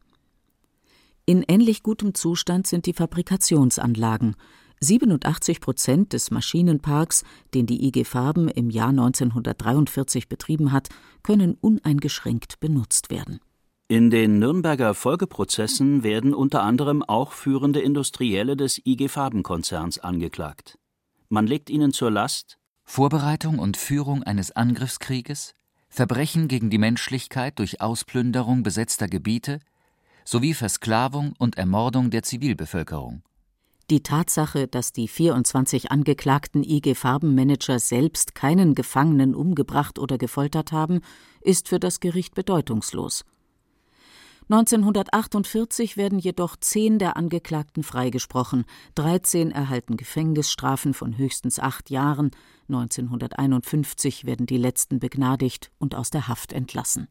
In 1.25 1.43
ähnlich 1.45 1.83
gutem 1.83 2.13
Zustand 2.13 2.67
sind 2.67 2.85
die 2.85 2.93
Fabrikationsanlagen, 2.93 4.37
87 4.83 5.61
Prozent 5.61 6.13
des 6.13 6.29
Maschinenparks, 6.29 7.23
den 7.53 7.65
die 7.65 7.85
IG 7.87 8.03
Farben 8.03 8.49
im 8.49 8.69
Jahr 8.69 8.89
1943 8.89 10.27
betrieben 10.27 10.71
hat, 10.71 10.89
können 11.23 11.57
uneingeschränkt 11.59 12.59
benutzt 12.59 13.09
werden. 13.09 13.39
In 13.87 14.09
den 14.09 14.39
Nürnberger 14.39 14.93
Folgeprozessen 14.93 16.03
werden 16.03 16.33
unter 16.33 16.63
anderem 16.63 17.03
auch 17.03 17.31
führende 17.31 17.81
Industrielle 17.81 18.55
des 18.55 18.81
IG 18.85 19.07
Farben-Konzerns 19.07 19.99
angeklagt. 19.99 20.77
Man 21.29 21.47
legt 21.47 21.69
ihnen 21.69 21.91
zur 21.91 22.11
Last 22.11 22.57
Vorbereitung 22.85 23.59
und 23.59 23.77
Führung 23.77 24.23
eines 24.23 24.51
Angriffskrieges, 24.51 25.53
Verbrechen 25.89 26.47
gegen 26.47 26.69
die 26.69 26.77
Menschlichkeit 26.77 27.59
durch 27.59 27.81
Ausplünderung 27.81 28.63
besetzter 28.63 29.07
Gebiete 29.07 29.59
sowie 30.25 30.53
Versklavung 30.53 31.33
und 31.37 31.57
Ermordung 31.57 32.09
der 32.09 32.23
Zivilbevölkerung. 32.23 33.21
Die 33.89 34.01
Tatsache, 34.01 34.67
dass 34.67 34.93
die 34.93 35.09
24 35.09 35.91
angeklagten 35.91 36.63
IG 36.63 36.95
Farbenmanager 36.95 37.79
selbst 37.79 38.33
keinen 38.33 38.75
Gefangenen 38.75 39.35
umgebracht 39.35 39.99
oder 39.99 40.17
gefoltert 40.17 40.71
haben, 40.71 41.01
ist 41.41 41.67
für 41.67 41.79
das 41.79 41.99
Gericht 41.99 42.33
bedeutungslos. 42.33 43.25
1948 44.49 45.97
werden 45.97 46.19
jedoch 46.19 46.55
zehn 46.57 46.99
der 46.99 47.17
Angeklagten 47.17 47.83
freigesprochen, 47.83 48.65
13 48.95 49.51
erhalten 49.51 49.97
Gefängnisstrafen 49.97 50.93
von 50.93 51.17
höchstens 51.17 51.59
acht 51.59 51.89
Jahren, 51.89 52.31
1951 52.69 54.25
werden 54.25 54.45
die 54.45 54.57
letzten 54.57 54.99
begnadigt 54.99 55.71
und 55.77 55.95
aus 55.95 56.09
der 56.09 56.27
Haft 56.27 56.53
entlassen. 56.53 57.07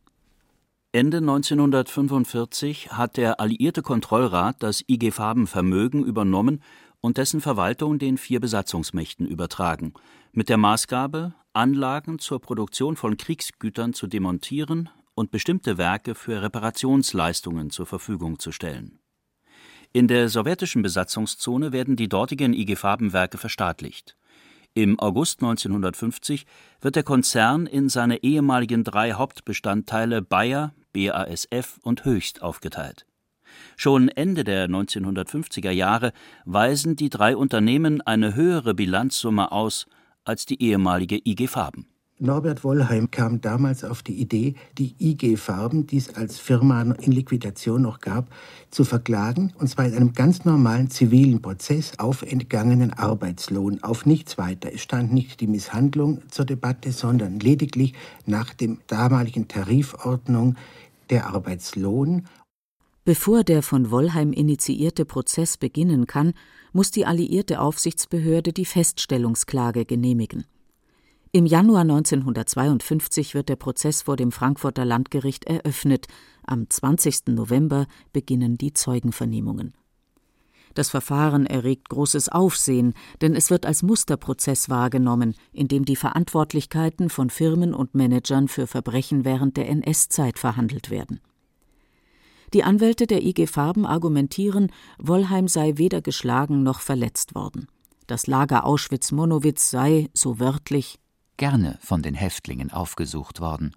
Ende 0.94 1.18
1945 1.18 2.92
hat 2.92 3.16
der 3.16 3.40
Alliierte 3.40 3.80
Kontrollrat 3.80 4.62
das 4.62 4.84
IG 4.86 5.10
Farben 5.10 5.46
Vermögen 5.46 6.04
übernommen 6.04 6.62
und 7.00 7.16
dessen 7.16 7.40
Verwaltung 7.40 7.98
den 7.98 8.18
vier 8.18 8.40
Besatzungsmächten 8.40 9.26
übertragen, 9.26 9.94
mit 10.32 10.50
der 10.50 10.58
Maßgabe, 10.58 11.32
Anlagen 11.54 12.18
zur 12.18 12.42
Produktion 12.42 12.96
von 12.96 13.16
Kriegsgütern 13.16 13.94
zu 13.94 14.06
demontieren 14.06 14.90
und 15.14 15.30
bestimmte 15.30 15.78
Werke 15.78 16.14
für 16.14 16.42
Reparationsleistungen 16.42 17.70
zur 17.70 17.86
Verfügung 17.86 18.38
zu 18.38 18.52
stellen. 18.52 18.98
In 19.94 20.08
der 20.08 20.28
sowjetischen 20.28 20.82
Besatzungszone 20.82 21.72
werden 21.72 21.96
die 21.96 22.10
dortigen 22.10 22.52
IG 22.52 22.76
Farbenwerke 22.76 23.38
verstaatlicht. 23.38 24.18
Im 24.74 25.00
August 25.00 25.42
1950 25.42 26.44
wird 26.82 26.96
der 26.96 27.02
Konzern 27.02 27.66
in 27.66 27.88
seine 27.88 28.22
ehemaligen 28.22 28.84
drei 28.84 29.12
Hauptbestandteile 29.12 30.20
Bayer, 30.20 30.74
BASF 30.92 31.78
und 31.82 32.04
Höchst 32.04 32.42
aufgeteilt. 32.42 33.06
Schon 33.76 34.08
Ende 34.08 34.44
der 34.44 34.68
1950er 34.68 35.70
Jahre 35.70 36.12
weisen 36.44 36.96
die 36.96 37.10
drei 37.10 37.36
Unternehmen 37.36 38.00
eine 38.00 38.34
höhere 38.34 38.74
Bilanzsumme 38.74 39.52
aus 39.52 39.86
als 40.24 40.46
die 40.46 40.62
ehemalige 40.62 41.20
IG 41.24 41.48
Farben. 41.48 41.91
Norbert 42.22 42.62
Wollheim 42.62 43.10
kam 43.10 43.40
damals 43.40 43.82
auf 43.82 44.04
die 44.04 44.20
Idee, 44.20 44.54
die 44.78 44.94
IG 45.00 45.36
Farben, 45.36 45.88
die 45.88 45.96
es 45.96 46.14
als 46.14 46.38
Firma 46.38 46.82
in 46.82 47.10
Liquidation 47.10 47.82
noch 47.82 47.98
gab, 47.98 48.30
zu 48.70 48.84
verklagen, 48.84 49.52
und 49.58 49.66
zwar 49.66 49.86
in 49.86 49.94
einem 49.94 50.12
ganz 50.12 50.44
normalen 50.44 50.88
zivilen 50.88 51.42
Prozess 51.42 51.98
auf 51.98 52.22
entgangenen 52.22 52.92
Arbeitslohn, 52.92 53.82
auf 53.82 54.06
nichts 54.06 54.38
weiter. 54.38 54.72
Es 54.72 54.82
stand 54.82 55.12
nicht 55.12 55.40
die 55.40 55.48
Misshandlung 55.48 56.22
zur 56.30 56.44
Debatte, 56.44 56.92
sondern 56.92 57.40
lediglich 57.40 57.92
nach 58.24 58.54
dem 58.54 58.78
damaligen 58.86 59.48
Tarifordnung 59.48 60.54
der 61.10 61.26
Arbeitslohn. 61.26 62.28
Bevor 63.04 63.42
der 63.42 63.64
von 63.64 63.90
Wollheim 63.90 64.32
initiierte 64.32 65.04
Prozess 65.04 65.56
beginnen 65.56 66.06
kann, 66.06 66.34
muss 66.72 66.92
die 66.92 67.04
alliierte 67.04 67.60
Aufsichtsbehörde 67.60 68.52
die 68.52 68.64
Feststellungsklage 68.64 69.84
genehmigen. 69.86 70.44
Im 71.34 71.46
Januar 71.46 71.80
1952 71.80 73.34
wird 73.34 73.48
der 73.48 73.56
Prozess 73.56 74.02
vor 74.02 74.16
dem 74.16 74.32
Frankfurter 74.32 74.84
Landgericht 74.84 75.46
eröffnet. 75.46 76.06
Am 76.46 76.68
20. 76.68 77.28
November 77.28 77.86
beginnen 78.12 78.58
die 78.58 78.74
Zeugenvernehmungen. 78.74 79.72
Das 80.74 80.90
Verfahren 80.90 81.46
erregt 81.46 81.88
großes 81.88 82.28
Aufsehen, 82.28 82.92
denn 83.22 83.34
es 83.34 83.48
wird 83.48 83.64
als 83.64 83.82
Musterprozess 83.82 84.68
wahrgenommen, 84.68 85.34
in 85.54 85.68
dem 85.68 85.86
die 85.86 85.96
Verantwortlichkeiten 85.96 87.08
von 87.08 87.30
Firmen 87.30 87.72
und 87.72 87.94
Managern 87.94 88.46
für 88.46 88.66
Verbrechen 88.66 89.24
während 89.24 89.56
der 89.56 89.70
NS-Zeit 89.70 90.38
verhandelt 90.38 90.90
werden. 90.90 91.20
Die 92.52 92.62
Anwälte 92.62 93.06
der 93.06 93.22
IG 93.22 93.46
Farben 93.46 93.86
argumentieren, 93.86 94.70
Wollheim 94.98 95.48
sei 95.48 95.78
weder 95.78 96.02
geschlagen 96.02 96.62
noch 96.62 96.80
verletzt 96.80 97.34
worden. 97.34 97.68
Das 98.06 98.26
Lager 98.26 98.66
Auschwitz-Monowitz 98.66 99.70
sei, 99.70 100.10
so 100.12 100.38
wörtlich, 100.38 100.98
gerne 101.36 101.78
von 101.80 102.02
den 102.02 102.14
Häftlingen 102.14 102.72
aufgesucht 102.72 103.40
worden. 103.40 103.74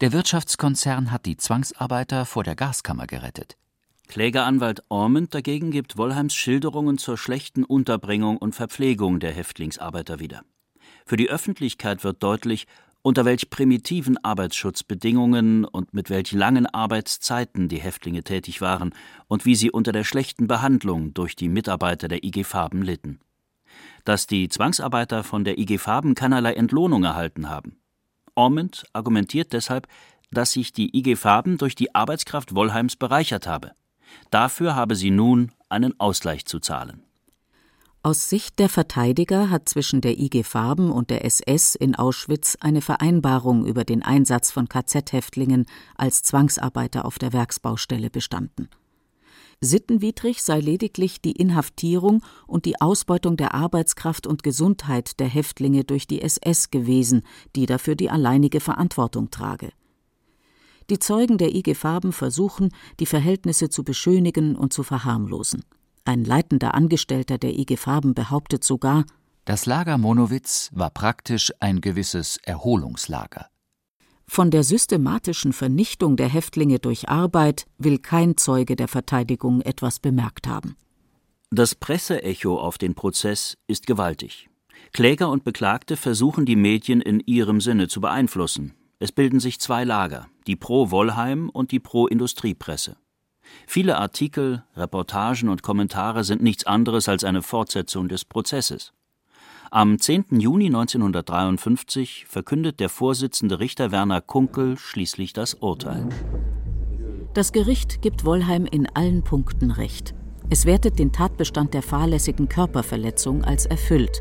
Der 0.00 0.12
Wirtschaftskonzern 0.12 1.10
hat 1.10 1.26
die 1.26 1.36
Zwangsarbeiter 1.36 2.26
vor 2.26 2.44
der 2.44 2.54
Gaskammer 2.54 3.06
gerettet. 3.06 3.56
Klägeranwalt 4.08 4.82
Ormond 4.88 5.34
dagegen 5.34 5.70
gibt 5.70 5.96
Wollheims 5.96 6.34
Schilderungen 6.34 6.98
zur 6.98 7.16
schlechten 7.16 7.64
Unterbringung 7.64 8.38
und 8.38 8.54
Verpflegung 8.54 9.20
der 9.20 9.32
Häftlingsarbeiter 9.32 10.18
wieder. 10.18 10.42
Für 11.06 11.16
die 11.16 11.30
Öffentlichkeit 11.30 12.02
wird 12.02 12.22
deutlich, 12.22 12.66
unter 13.02 13.24
welch 13.24 13.50
primitiven 13.50 14.22
Arbeitsschutzbedingungen 14.22 15.64
und 15.64 15.94
mit 15.94 16.10
welch 16.10 16.32
langen 16.32 16.66
Arbeitszeiten 16.66 17.68
die 17.68 17.80
Häftlinge 17.80 18.24
tätig 18.24 18.60
waren 18.60 18.92
und 19.26 19.44
wie 19.46 19.54
sie 19.54 19.70
unter 19.70 19.92
der 19.92 20.04
schlechten 20.04 20.46
Behandlung 20.46 21.14
durch 21.14 21.36
die 21.36 21.48
Mitarbeiter 21.48 22.08
der 22.08 22.24
IG 22.24 22.44
Farben 22.44 22.82
litten. 22.82 23.20
Dass 24.04 24.26
die 24.26 24.48
Zwangsarbeiter 24.48 25.24
von 25.24 25.44
der 25.44 25.58
IG 25.58 25.78
Farben 25.78 26.14
keinerlei 26.14 26.54
Entlohnung 26.54 27.04
erhalten 27.04 27.48
haben. 27.48 27.80
Ormond 28.34 28.84
argumentiert 28.92 29.52
deshalb, 29.52 29.86
dass 30.30 30.52
sich 30.52 30.72
die 30.72 30.96
IG 30.96 31.16
Farben 31.16 31.58
durch 31.58 31.74
die 31.74 31.94
Arbeitskraft 31.94 32.54
Wollheims 32.54 32.96
bereichert 32.96 33.46
habe. 33.46 33.72
Dafür 34.30 34.74
habe 34.74 34.96
sie 34.96 35.10
nun 35.10 35.52
einen 35.68 35.98
Ausgleich 35.98 36.46
zu 36.46 36.60
zahlen. 36.60 37.04
Aus 38.02 38.30
Sicht 38.30 38.58
der 38.58 38.70
Verteidiger 38.70 39.50
hat 39.50 39.68
zwischen 39.68 40.00
der 40.00 40.18
IG 40.18 40.42
Farben 40.42 40.90
und 40.90 41.10
der 41.10 41.26
SS 41.26 41.74
in 41.74 41.94
Auschwitz 41.94 42.56
eine 42.58 42.80
Vereinbarung 42.80 43.66
über 43.66 43.84
den 43.84 44.02
Einsatz 44.02 44.50
von 44.50 44.70
KZ-Häftlingen 44.70 45.66
als 45.96 46.22
Zwangsarbeiter 46.22 47.04
auf 47.04 47.18
der 47.18 47.34
Werksbaustelle 47.34 48.08
bestanden. 48.08 48.70
Sittenwidrig 49.62 50.42
sei 50.42 50.58
lediglich 50.60 51.20
die 51.20 51.32
Inhaftierung 51.32 52.22
und 52.46 52.64
die 52.64 52.80
Ausbeutung 52.80 53.36
der 53.36 53.52
Arbeitskraft 53.54 54.26
und 54.26 54.42
Gesundheit 54.42 55.20
der 55.20 55.28
Häftlinge 55.28 55.84
durch 55.84 56.06
die 56.06 56.22
SS 56.22 56.70
gewesen, 56.70 57.22
die 57.54 57.66
dafür 57.66 57.94
die 57.94 58.08
alleinige 58.08 58.60
Verantwortung 58.60 59.30
trage. 59.30 59.70
Die 60.88 60.98
Zeugen 60.98 61.36
der 61.36 61.54
IG 61.54 61.74
Farben 61.74 62.12
versuchen, 62.12 62.70
die 63.00 63.06
Verhältnisse 63.06 63.68
zu 63.68 63.84
beschönigen 63.84 64.56
und 64.56 64.72
zu 64.72 64.82
verharmlosen. 64.82 65.62
Ein 66.06 66.24
leitender 66.24 66.74
Angestellter 66.74 67.36
der 67.36 67.58
IG 67.58 67.76
Farben 67.76 68.14
behauptet 68.14 68.64
sogar, 68.64 69.04
das 69.44 69.66
Lager 69.66 69.98
Monowitz 69.98 70.70
war 70.72 70.90
praktisch 70.90 71.52
ein 71.60 71.80
gewisses 71.80 72.38
Erholungslager. 72.44 73.49
Von 74.32 74.52
der 74.52 74.62
systematischen 74.62 75.52
Vernichtung 75.52 76.16
der 76.16 76.28
Häftlinge 76.28 76.78
durch 76.78 77.08
Arbeit 77.08 77.66
will 77.78 77.98
kein 77.98 78.36
Zeuge 78.36 78.76
der 78.76 78.86
Verteidigung 78.86 79.60
etwas 79.60 79.98
bemerkt 79.98 80.46
haben. 80.46 80.76
Das 81.50 81.74
Presseecho 81.74 82.56
auf 82.56 82.78
den 82.78 82.94
Prozess 82.94 83.58
ist 83.66 83.88
gewaltig. 83.88 84.48
Kläger 84.92 85.30
und 85.30 85.42
Beklagte 85.42 85.96
versuchen 85.96 86.46
die 86.46 86.54
Medien 86.54 87.00
in 87.00 87.18
ihrem 87.26 87.60
Sinne 87.60 87.88
zu 87.88 88.00
beeinflussen. 88.00 88.74
Es 89.00 89.10
bilden 89.10 89.40
sich 89.40 89.58
zwei 89.58 89.82
Lager, 89.82 90.28
die 90.46 90.54
Pro-Wollheim 90.54 91.48
und 91.48 91.72
die 91.72 91.80
Pro-Industriepresse. 91.80 92.98
Viele 93.66 93.98
Artikel, 93.98 94.62
Reportagen 94.76 95.48
und 95.48 95.64
Kommentare 95.64 96.22
sind 96.22 96.40
nichts 96.40 96.64
anderes 96.64 97.08
als 97.08 97.24
eine 97.24 97.42
Fortsetzung 97.42 98.06
des 98.06 98.24
Prozesses. 98.24 98.92
Am 99.72 100.00
10. 100.00 100.40
Juni 100.40 100.66
1953 100.66 102.26
verkündet 102.28 102.80
der 102.80 102.88
Vorsitzende 102.88 103.60
Richter 103.60 103.92
Werner 103.92 104.20
Kunkel 104.20 104.76
schließlich 104.76 105.32
das 105.32 105.54
Urteil. 105.54 106.08
Das 107.34 107.52
Gericht 107.52 108.02
gibt 108.02 108.24
Wollheim 108.24 108.66
in 108.66 108.88
allen 108.88 109.22
Punkten 109.22 109.70
Recht. 109.70 110.12
Es 110.48 110.66
wertet 110.66 110.98
den 110.98 111.12
Tatbestand 111.12 111.72
der 111.72 111.82
fahrlässigen 111.82 112.48
Körperverletzung 112.48 113.44
als 113.44 113.66
erfüllt. 113.66 114.20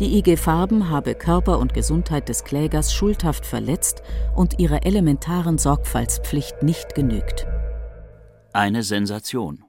Die 0.00 0.18
IG 0.18 0.36
Farben 0.36 0.90
habe 0.90 1.14
Körper 1.14 1.60
und 1.60 1.74
Gesundheit 1.74 2.28
des 2.28 2.42
Klägers 2.42 2.92
schuldhaft 2.92 3.46
verletzt 3.46 4.02
und 4.34 4.58
ihrer 4.58 4.84
elementaren 4.84 5.58
Sorgfaltspflicht 5.58 6.64
nicht 6.64 6.96
genügt. 6.96 7.46
Eine 8.52 8.82
Sensation. 8.82 9.62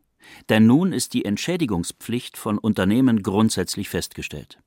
Denn 0.50 0.66
nun 0.66 0.92
ist 0.92 1.14
die 1.14 1.26
Entschädigungspflicht 1.26 2.36
von 2.36 2.58
Unternehmen 2.58 3.22
grundsätzlich 3.22 3.90
festgestellt. 3.90 4.63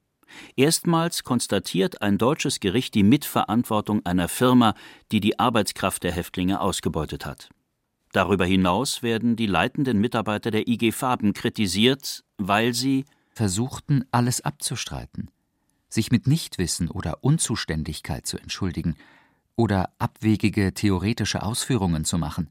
Erstmals 0.56 1.24
konstatiert 1.24 2.02
ein 2.02 2.18
deutsches 2.18 2.60
Gericht 2.60 2.94
die 2.94 3.02
Mitverantwortung 3.02 4.04
einer 4.04 4.28
Firma, 4.28 4.74
die 5.12 5.20
die 5.20 5.38
Arbeitskraft 5.38 6.02
der 6.02 6.12
Häftlinge 6.12 6.60
ausgebeutet 6.60 7.26
hat. 7.26 7.50
Darüber 8.12 8.46
hinaus 8.46 9.02
werden 9.02 9.36
die 9.36 9.46
leitenden 9.46 9.98
Mitarbeiter 9.98 10.50
der 10.50 10.68
IG 10.68 10.92
Farben 10.92 11.32
kritisiert, 11.32 12.24
weil 12.38 12.72
sie 12.72 13.04
versuchten, 13.30 14.04
alles 14.10 14.40
abzustreiten, 14.40 15.30
sich 15.88 16.10
mit 16.10 16.26
Nichtwissen 16.26 16.90
oder 16.90 17.22
Unzuständigkeit 17.22 18.26
zu 18.26 18.38
entschuldigen 18.38 18.96
oder 19.56 19.90
abwegige 19.98 20.72
theoretische 20.72 21.42
Ausführungen 21.42 22.04
zu 22.04 22.18
machen 22.18 22.50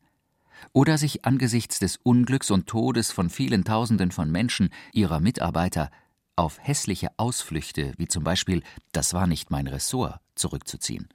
oder 0.74 0.98
sich 0.98 1.26
angesichts 1.26 1.80
des 1.80 1.98
Unglücks 1.98 2.52
und 2.52 2.68
Todes 2.68 3.12
von 3.12 3.30
vielen 3.30 3.64
Tausenden 3.64 4.12
von 4.12 4.32
Menschen, 4.32 4.70
ihrer 4.94 5.20
Mitarbeiter, 5.20 5.90
auf 6.36 6.58
hässliche 6.62 7.10
Ausflüchte 7.18 7.94
wie 7.98 8.08
zum 8.08 8.24
Beispiel 8.24 8.62
Das 8.92 9.14
war 9.14 9.28
nicht 9.28 9.52
mein 9.52 9.68
Ressort 9.68 10.20
zurückzuziehen. 10.36 11.08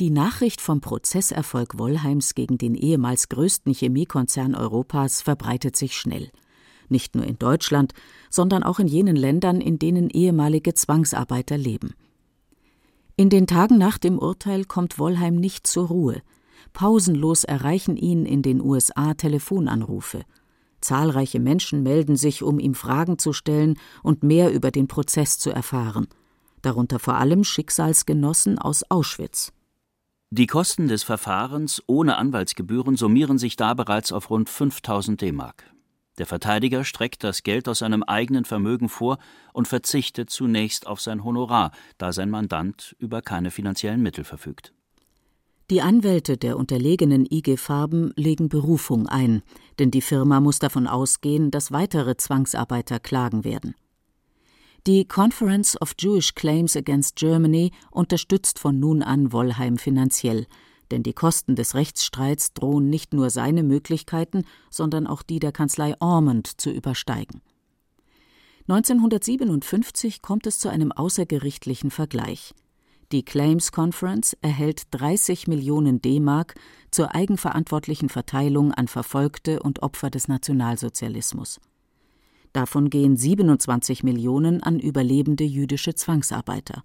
Die 0.00 0.10
Nachricht 0.10 0.60
vom 0.60 0.80
Prozesserfolg 0.80 1.78
Wollheims 1.78 2.34
gegen 2.34 2.58
den 2.58 2.74
ehemals 2.74 3.28
größten 3.28 3.72
Chemiekonzern 3.72 4.56
Europas 4.56 5.22
verbreitet 5.22 5.76
sich 5.76 5.96
schnell. 5.96 6.30
Nicht 6.88 7.14
nur 7.14 7.24
in 7.24 7.38
Deutschland, 7.38 7.92
sondern 8.28 8.64
auch 8.64 8.80
in 8.80 8.88
jenen 8.88 9.14
Ländern, 9.14 9.60
in 9.60 9.78
denen 9.78 10.10
ehemalige 10.10 10.74
Zwangsarbeiter 10.74 11.56
leben. 11.56 11.94
In 13.16 13.30
den 13.30 13.46
Tagen 13.46 13.78
nach 13.78 13.96
dem 13.96 14.18
Urteil 14.18 14.64
kommt 14.64 14.98
Wollheim 14.98 15.36
nicht 15.36 15.68
zur 15.68 15.86
Ruhe. 15.86 16.22
Pausenlos 16.72 17.44
erreichen 17.44 17.96
ihn 17.96 18.26
in 18.26 18.42
den 18.42 18.60
USA 18.60 19.14
Telefonanrufe. 19.14 20.24
Zahlreiche 20.84 21.40
Menschen 21.40 21.82
melden 21.82 22.16
sich, 22.16 22.42
um 22.42 22.58
ihm 22.58 22.74
Fragen 22.74 23.18
zu 23.18 23.32
stellen 23.32 23.78
und 24.02 24.22
mehr 24.22 24.52
über 24.52 24.70
den 24.70 24.86
Prozess 24.86 25.38
zu 25.38 25.50
erfahren, 25.50 26.06
darunter 26.62 26.98
vor 26.98 27.14
allem 27.14 27.42
Schicksalsgenossen 27.42 28.58
aus 28.58 28.82
Auschwitz. 28.90 29.52
Die 30.30 30.46
Kosten 30.46 30.88
des 30.88 31.02
Verfahrens 31.02 31.82
ohne 31.86 32.16
Anwaltsgebühren 32.16 32.96
summieren 32.96 33.38
sich 33.38 33.56
da 33.56 33.74
bereits 33.74 34.12
auf 34.12 34.30
rund 34.30 34.48
5000 34.48 35.20
D-Mark. 35.20 35.64
Der 36.18 36.26
Verteidiger 36.26 36.84
streckt 36.84 37.24
das 37.24 37.42
Geld 37.42 37.68
aus 37.68 37.80
seinem 37.80 38.02
eigenen 38.02 38.44
Vermögen 38.44 38.88
vor 38.88 39.18
und 39.52 39.66
verzichtet 39.66 40.30
zunächst 40.30 40.86
auf 40.86 41.00
sein 41.00 41.24
Honorar, 41.24 41.72
da 41.98 42.12
sein 42.12 42.30
Mandant 42.30 42.94
über 42.98 43.22
keine 43.22 43.50
finanziellen 43.50 44.02
Mittel 44.02 44.24
verfügt. 44.24 44.72
Die 45.74 45.82
Anwälte 45.82 46.36
der 46.36 46.56
unterlegenen 46.56 47.26
IG 47.28 47.56
Farben 47.56 48.12
legen 48.14 48.48
Berufung 48.48 49.08
ein, 49.08 49.42
denn 49.80 49.90
die 49.90 50.02
Firma 50.02 50.38
muss 50.38 50.60
davon 50.60 50.86
ausgehen, 50.86 51.50
dass 51.50 51.72
weitere 51.72 52.16
Zwangsarbeiter 52.16 53.00
klagen 53.00 53.42
werden. 53.42 53.74
Die 54.86 55.04
Conference 55.04 55.76
of 55.82 55.96
Jewish 55.98 56.36
Claims 56.36 56.76
Against 56.76 57.16
Germany 57.16 57.72
unterstützt 57.90 58.60
von 58.60 58.78
nun 58.78 59.02
an 59.02 59.32
Wollheim 59.32 59.76
finanziell, 59.76 60.46
denn 60.92 61.02
die 61.02 61.12
Kosten 61.12 61.56
des 61.56 61.74
Rechtsstreits 61.74 62.52
drohen 62.52 62.88
nicht 62.88 63.12
nur 63.12 63.30
seine 63.30 63.64
Möglichkeiten, 63.64 64.44
sondern 64.70 65.08
auch 65.08 65.24
die 65.24 65.40
der 65.40 65.50
Kanzlei 65.50 65.96
Ormond 65.98 66.60
zu 66.60 66.70
übersteigen. 66.70 67.42
1957 68.68 70.22
kommt 70.22 70.46
es 70.46 70.60
zu 70.60 70.68
einem 70.68 70.92
außergerichtlichen 70.92 71.90
Vergleich. 71.90 72.54
Die 73.12 73.24
Claims 73.24 73.70
Conference 73.70 74.36
erhält 74.40 74.82
30 74.92 75.46
Millionen 75.46 76.00
D-Mark 76.00 76.54
zur 76.90 77.14
eigenverantwortlichen 77.14 78.08
Verteilung 78.08 78.72
an 78.72 78.88
Verfolgte 78.88 79.62
und 79.62 79.82
Opfer 79.82 80.10
des 80.10 80.28
Nationalsozialismus. 80.28 81.60
Davon 82.52 82.88
gehen 82.88 83.16
27 83.16 84.04
Millionen 84.04 84.62
an 84.62 84.78
überlebende 84.78 85.44
jüdische 85.44 85.94
Zwangsarbeiter. 85.94 86.84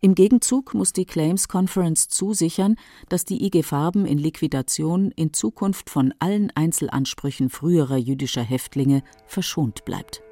Im 0.00 0.14
Gegenzug 0.14 0.74
muss 0.74 0.92
die 0.92 1.06
Claims 1.06 1.48
Conference 1.48 2.08
zusichern, 2.08 2.76
dass 3.08 3.24
die 3.24 3.44
IG 3.44 3.62
Farben 3.62 4.06
in 4.06 4.18
Liquidation 4.18 5.10
in 5.10 5.32
Zukunft 5.32 5.90
von 5.90 6.14
allen 6.20 6.52
Einzelansprüchen 6.54 7.50
früherer 7.50 7.96
jüdischer 7.96 8.42
Häftlinge 8.42 9.02
verschont 9.26 9.84
bleibt. 9.84 10.22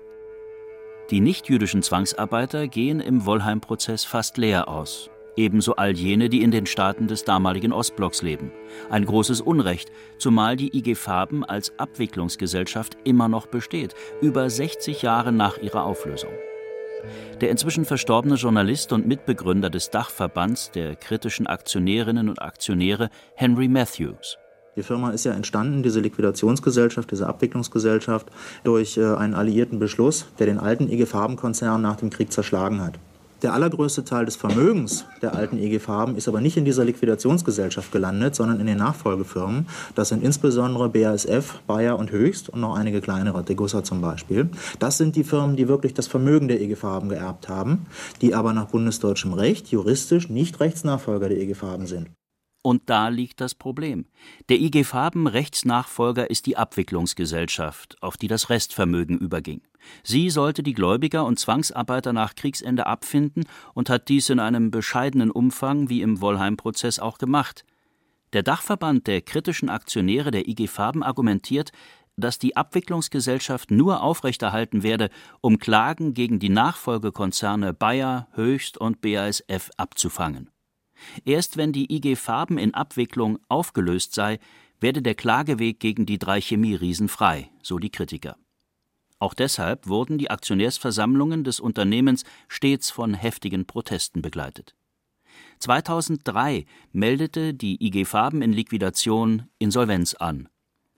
Die 1.10 1.20
nichtjüdischen 1.20 1.82
Zwangsarbeiter 1.82 2.66
gehen 2.66 3.00
im 3.00 3.26
Wollheim-Prozess 3.26 4.04
fast 4.04 4.38
leer 4.38 4.68
aus. 4.68 5.10
Ebenso 5.36 5.74
all 5.76 5.92
jene, 5.92 6.28
die 6.28 6.42
in 6.42 6.50
den 6.50 6.64
Staaten 6.64 7.08
des 7.08 7.24
damaligen 7.24 7.72
Ostblocks 7.72 8.22
leben. 8.22 8.52
Ein 8.88 9.04
großes 9.04 9.40
Unrecht, 9.40 9.90
zumal 10.18 10.56
die 10.56 10.76
IG 10.76 10.94
Farben 10.94 11.44
als 11.44 11.78
Abwicklungsgesellschaft 11.78 12.96
immer 13.04 13.28
noch 13.28 13.46
besteht, 13.46 13.94
über 14.22 14.48
60 14.48 15.02
Jahre 15.02 15.32
nach 15.32 15.58
ihrer 15.58 15.84
Auflösung. 15.84 16.32
Der 17.40 17.50
inzwischen 17.50 17.84
verstorbene 17.84 18.36
Journalist 18.36 18.92
und 18.92 19.06
Mitbegründer 19.06 19.68
des 19.68 19.90
Dachverbands 19.90 20.70
der 20.70 20.96
kritischen 20.96 21.46
Aktionärinnen 21.46 22.28
und 22.30 22.40
Aktionäre 22.40 23.10
Henry 23.34 23.68
Matthews 23.68 24.38
die 24.76 24.82
Firma 24.82 25.10
ist 25.10 25.24
ja 25.24 25.32
entstanden, 25.32 25.82
diese 25.82 26.00
Liquidationsgesellschaft, 26.00 27.10
diese 27.10 27.26
Abwicklungsgesellschaft, 27.26 28.26
durch 28.64 28.96
äh, 28.96 29.14
einen 29.14 29.34
alliierten 29.34 29.78
Beschluss, 29.78 30.26
der 30.38 30.46
den 30.46 30.58
alten 30.58 30.88
IG 30.90 31.06
Farben-Konzern 31.06 31.80
nach 31.80 31.96
dem 31.96 32.10
Krieg 32.10 32.32
zerschlagen 32.32 32.82
hat. 32.82 32.98
Der 33.44 33.52
allergrößte 33.52 34.04
Teil 34.04 34.24
des 34.24 34.36
Vermögens 34.36 35.04
der 35.20 35.34
alten 35.34 35.58
IG 35.58 35.78
Farben 35.78 36.16
ist 36.16 36.28
aber 36.28 36.40
nicht 36.40 36.56
in 36.56 36.64
dieser 36.64 36.82
Liquidationsgesellschaft 36.84 37.92
gelandet, 37.92 38.34
sondern 38.34 38.58
in 38.58 38.66
den 38.66 38.78
Nachfolgefirmen. 38.78 39.66
Das 39.94 40.08
sind 40.08 40.24
insbesondere 40.24 40.88
BASF, 40.88 41.60
Bayer 41.66 41.98
und 41.98 42.10
Höchst 42.10 42.48
und 42.48 42.62
noch 42.62 42.74
einige 42.74 43.02
kleinere, 43.02 43.42
Degussa 43.42 43.84
zum 43.84 44.00
Beispiel. 44.00 44.48
Das 44.78 44.96
sind 44.96 45.14
die 45.14 45.24
Firmen, 45.24 45.56
die 45.56 45.68
wirklich 45.68 45.92
das 45.92 46.06
Vermögen 46.06 46.48
der 46.48 46.62
IG 46.62 46.74
Farben 46.74 47.10
geerbt 47.10 47.50
haben, 47.50 47.84
die 48.22 48.34
aber 48.34 48.54
nach 48.54 48.68
bundesdeutschem 48.68 49.34
Recht 49.34 49.68
juristisch 49.68 50.30
nicht 50.30 50.60
Rechtsnachfolger 50.60 51.28
der 51.28 51.38
IG 51.38 51.54
Farben 51.54 51.86
sind. 51.86 52.08
Und 52.66 52.88
da 52.88 53.08
liegt 53.08 53.42
das 53.42 53.54
Problem. 53.54 54.06
Der 54.48 54.58
IG 54.58 54.84
Farben 54.84 55.26
Rechtsnachfolger 55.26 56.30
ist 56.30 56.46
die 56.46 56.56
Abwicklungsgesellschaft, 56.56 58.02
auf 58.02 58.16
die 58.16 58.26
das 58.26 58.48
Restvermögen 58.48 59.18
überging. 59.18 59.60
Sie 60.02 60.30
sollte 60.30 60.62
die 60.62 60.72
Gläubiger 60.72 61.26
und 61.26 61.38
Zwangsarbeiter 61.38 62.14
nach 62.14 62.34
Kriegsende 62.34 62.86
abfinden 62.86 63.44
und 63.74 63.90
hat 63.90 64.08
dies 64.08 64.30
in 64.30 64.40
einem 64.40 64.70
bescheidenen 64.70 65.30
Umfang 65.30 65.90
wie 65.90 66.00
im 66.00 66.22
Wollheim-Prozess 66.22 67.00
auch 67.00 67.18
gemacht. 67.18 67.66
Der 68.32 68.42
Dachverband 68.42 69.08
der 69.08 69.20
kritischen 69.20 69.68
Aktionäre 69.68 70.30
der 70.30 70.48
IG 70.48 70.66
Farben 70.66 71.02
argumentiert, 71.02 71.70
dass 72.16 72.38
die 72.38 72.56
Abwicklungsgesellschaft 72.56 73.72
nur 73.72 74.02
aufrechterhalten 74.02 74.82
werde, 74.82 75.10
um 75.42 75.58
Klagen 75.58 76.14
gegen 76.14 76.38
die 76.38 76.48
Nachfolgekonzerne 76.48 77.74
Bayer, 77.74 78.28
Höchst 78.32 78.78
und 78.78 79.02
BASF 79.02 79.68
abzufangen. 79.76 80.48
Erst 81.24 81.56
wenn 81.56 81.72
die 81.72 81.94
IG 81.94 82.16
Farben 82.16 82.58
in 82.58 82.74
Abwicklung 82.74 83.38
aufgelöst 83.48 84.14
sei, 84.14 84.38
werde 84.80 85.02
der 85.02 85.14
Klageweg 85.14 85.80
gegen 85.80 86.06
die 86.06 86.18
drei 86.18 86.40
Chemieriesen 86.40 87.08
frei, 87.08 87.50
so 87.62 87.78
die 87.78 87.90
Kritiker. 87.90 88.36
Auch 89.18 89.34
deshalb 89.34 89.86
wurden 89.86 90.18
die 90.18 90.30
Aktionärsversammlungen 90.30 91.44
des 91.44 91.60
Unternehmens 91.60 92.24
stets 92.48 92.90
von 92.90 93.14
heftigen 93.14 93.64
Protesten 93.66 94.20
begleitet. 94.20 94.74
2003 95.60 96.66
meldete 96.92 97.54
die 97.54 97.82
IG 97.84 98.04
Farben 98.04 98.42
in 98.42 98.52
Liquidation 98.52 99.48
Insolvenz 99.58 100.14
an. 100.14 100.48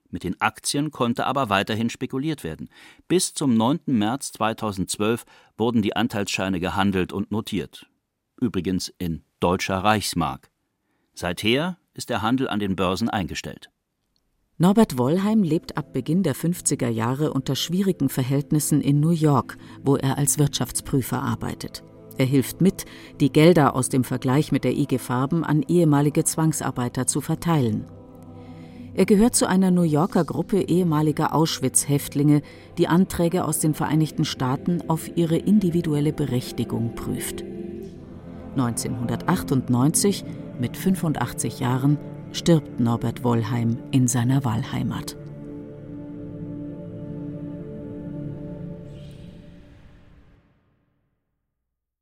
Mit 0.09 0.23
den 0.23 0.39
Aktien 0.41 0.91
konnte 0.91 1.25
aber 1.25 1.49
weiterhin 1.49 1.89
spekuliert 1.89 2.43
werden. 2.43 2.69
Bis 3.07 3.33
zum 3.33 3.55
9. 3.55 3.79
März 3.85 4.31
2012 4.33 5.25
wurden 5.57 5.81
die 5.81 5.95
Anteilsscheine 5.95 6.59
gehandelt 6.59 7.11
und 7.11 7.31
notiert. 7.31 7.87
Übrigens 8.39 8.93
in 8.97 9.23
deutscher 9.39 9.77
Reichsmark. 9.77 10.49
Seither 11.13 11.77
ist 11.93 12.09
der 12.09 12.21
Handel 12.21 12.47
an 12.47 12.59
den 12.59 12.75
Börsen 12.75 13.09
eingestellt. 13.09 13.69
Norbert 14.59 14.97
Wollheim 14.97 15.43
lebt 15.43 15.77
ab 15.77 15.93
Beginn 15.93 16.23
der 16.23 16.35
50er 16.35 16.89
Jahre 16.89 17.31
unter 17.31 17.55
schwierigen 17.55 18.09
Verhältnissen 18.09 18.81
in 18.81 18.99
New 18.99 19.11
York, 19.11 19.57
wo 19.83 19.95
er 19.95 20.17
als 20.17 20.39
Wirtschaftsprüfer 20.39 21.21
arbeitet. 21.21 21.83
Er 22.17 22.25
hilft 22.25 22.61
mit, 22.61 22.85
die 23.19 23.31
Gelder 23.31 23.75
aus 23.75 23.89
dem 23.89 24.03
Vergleich 24.03 24.51
mit 24.51 24.63
der 24.63 24.75
IG 24.75 24.97
Farben 24.97 25.43
an 25.43 25.61
ehemalige 25.61 26.23
Zwangsarbeiter 26.23 27.05
zu 27.05 27.21
verteilen. 27.21 27.85
Er 28.95 29.05
gehört 29.05 29.35
zu 29.35 29.47
einer 29.47 29.69
New 29.69 29.83
Yorker 29.83 30.25
Gruppe 30.25 30.59
ehemaliger 30.59 31.35
Auschwitz-Häftlinge, 31.35 32.41
die 32.79 32.87
Anträge 32.87 33.45
aus 33.45 33.59
den 33.59 33.75
Vereinigten 33.75 34.25
Staaten 34.25 34.81
auf 34.89 35.15
ihre 35.15 35.37
individuelle 35.37 36.13
Berechtigung 36.13 36.95
prüft. 36.95 37.43
1998, 38.59 40.25
mit 40.59 40.75
85 40.75 41.59
Jahren, 41.59 41.97
stirbt 42.31 42.79
Norbert 42.79 43.23
Wollheim 43.23 43.77
in 43.91 44.07
seiner 44.07 44.43
Wahlheimat. 44.43 45.15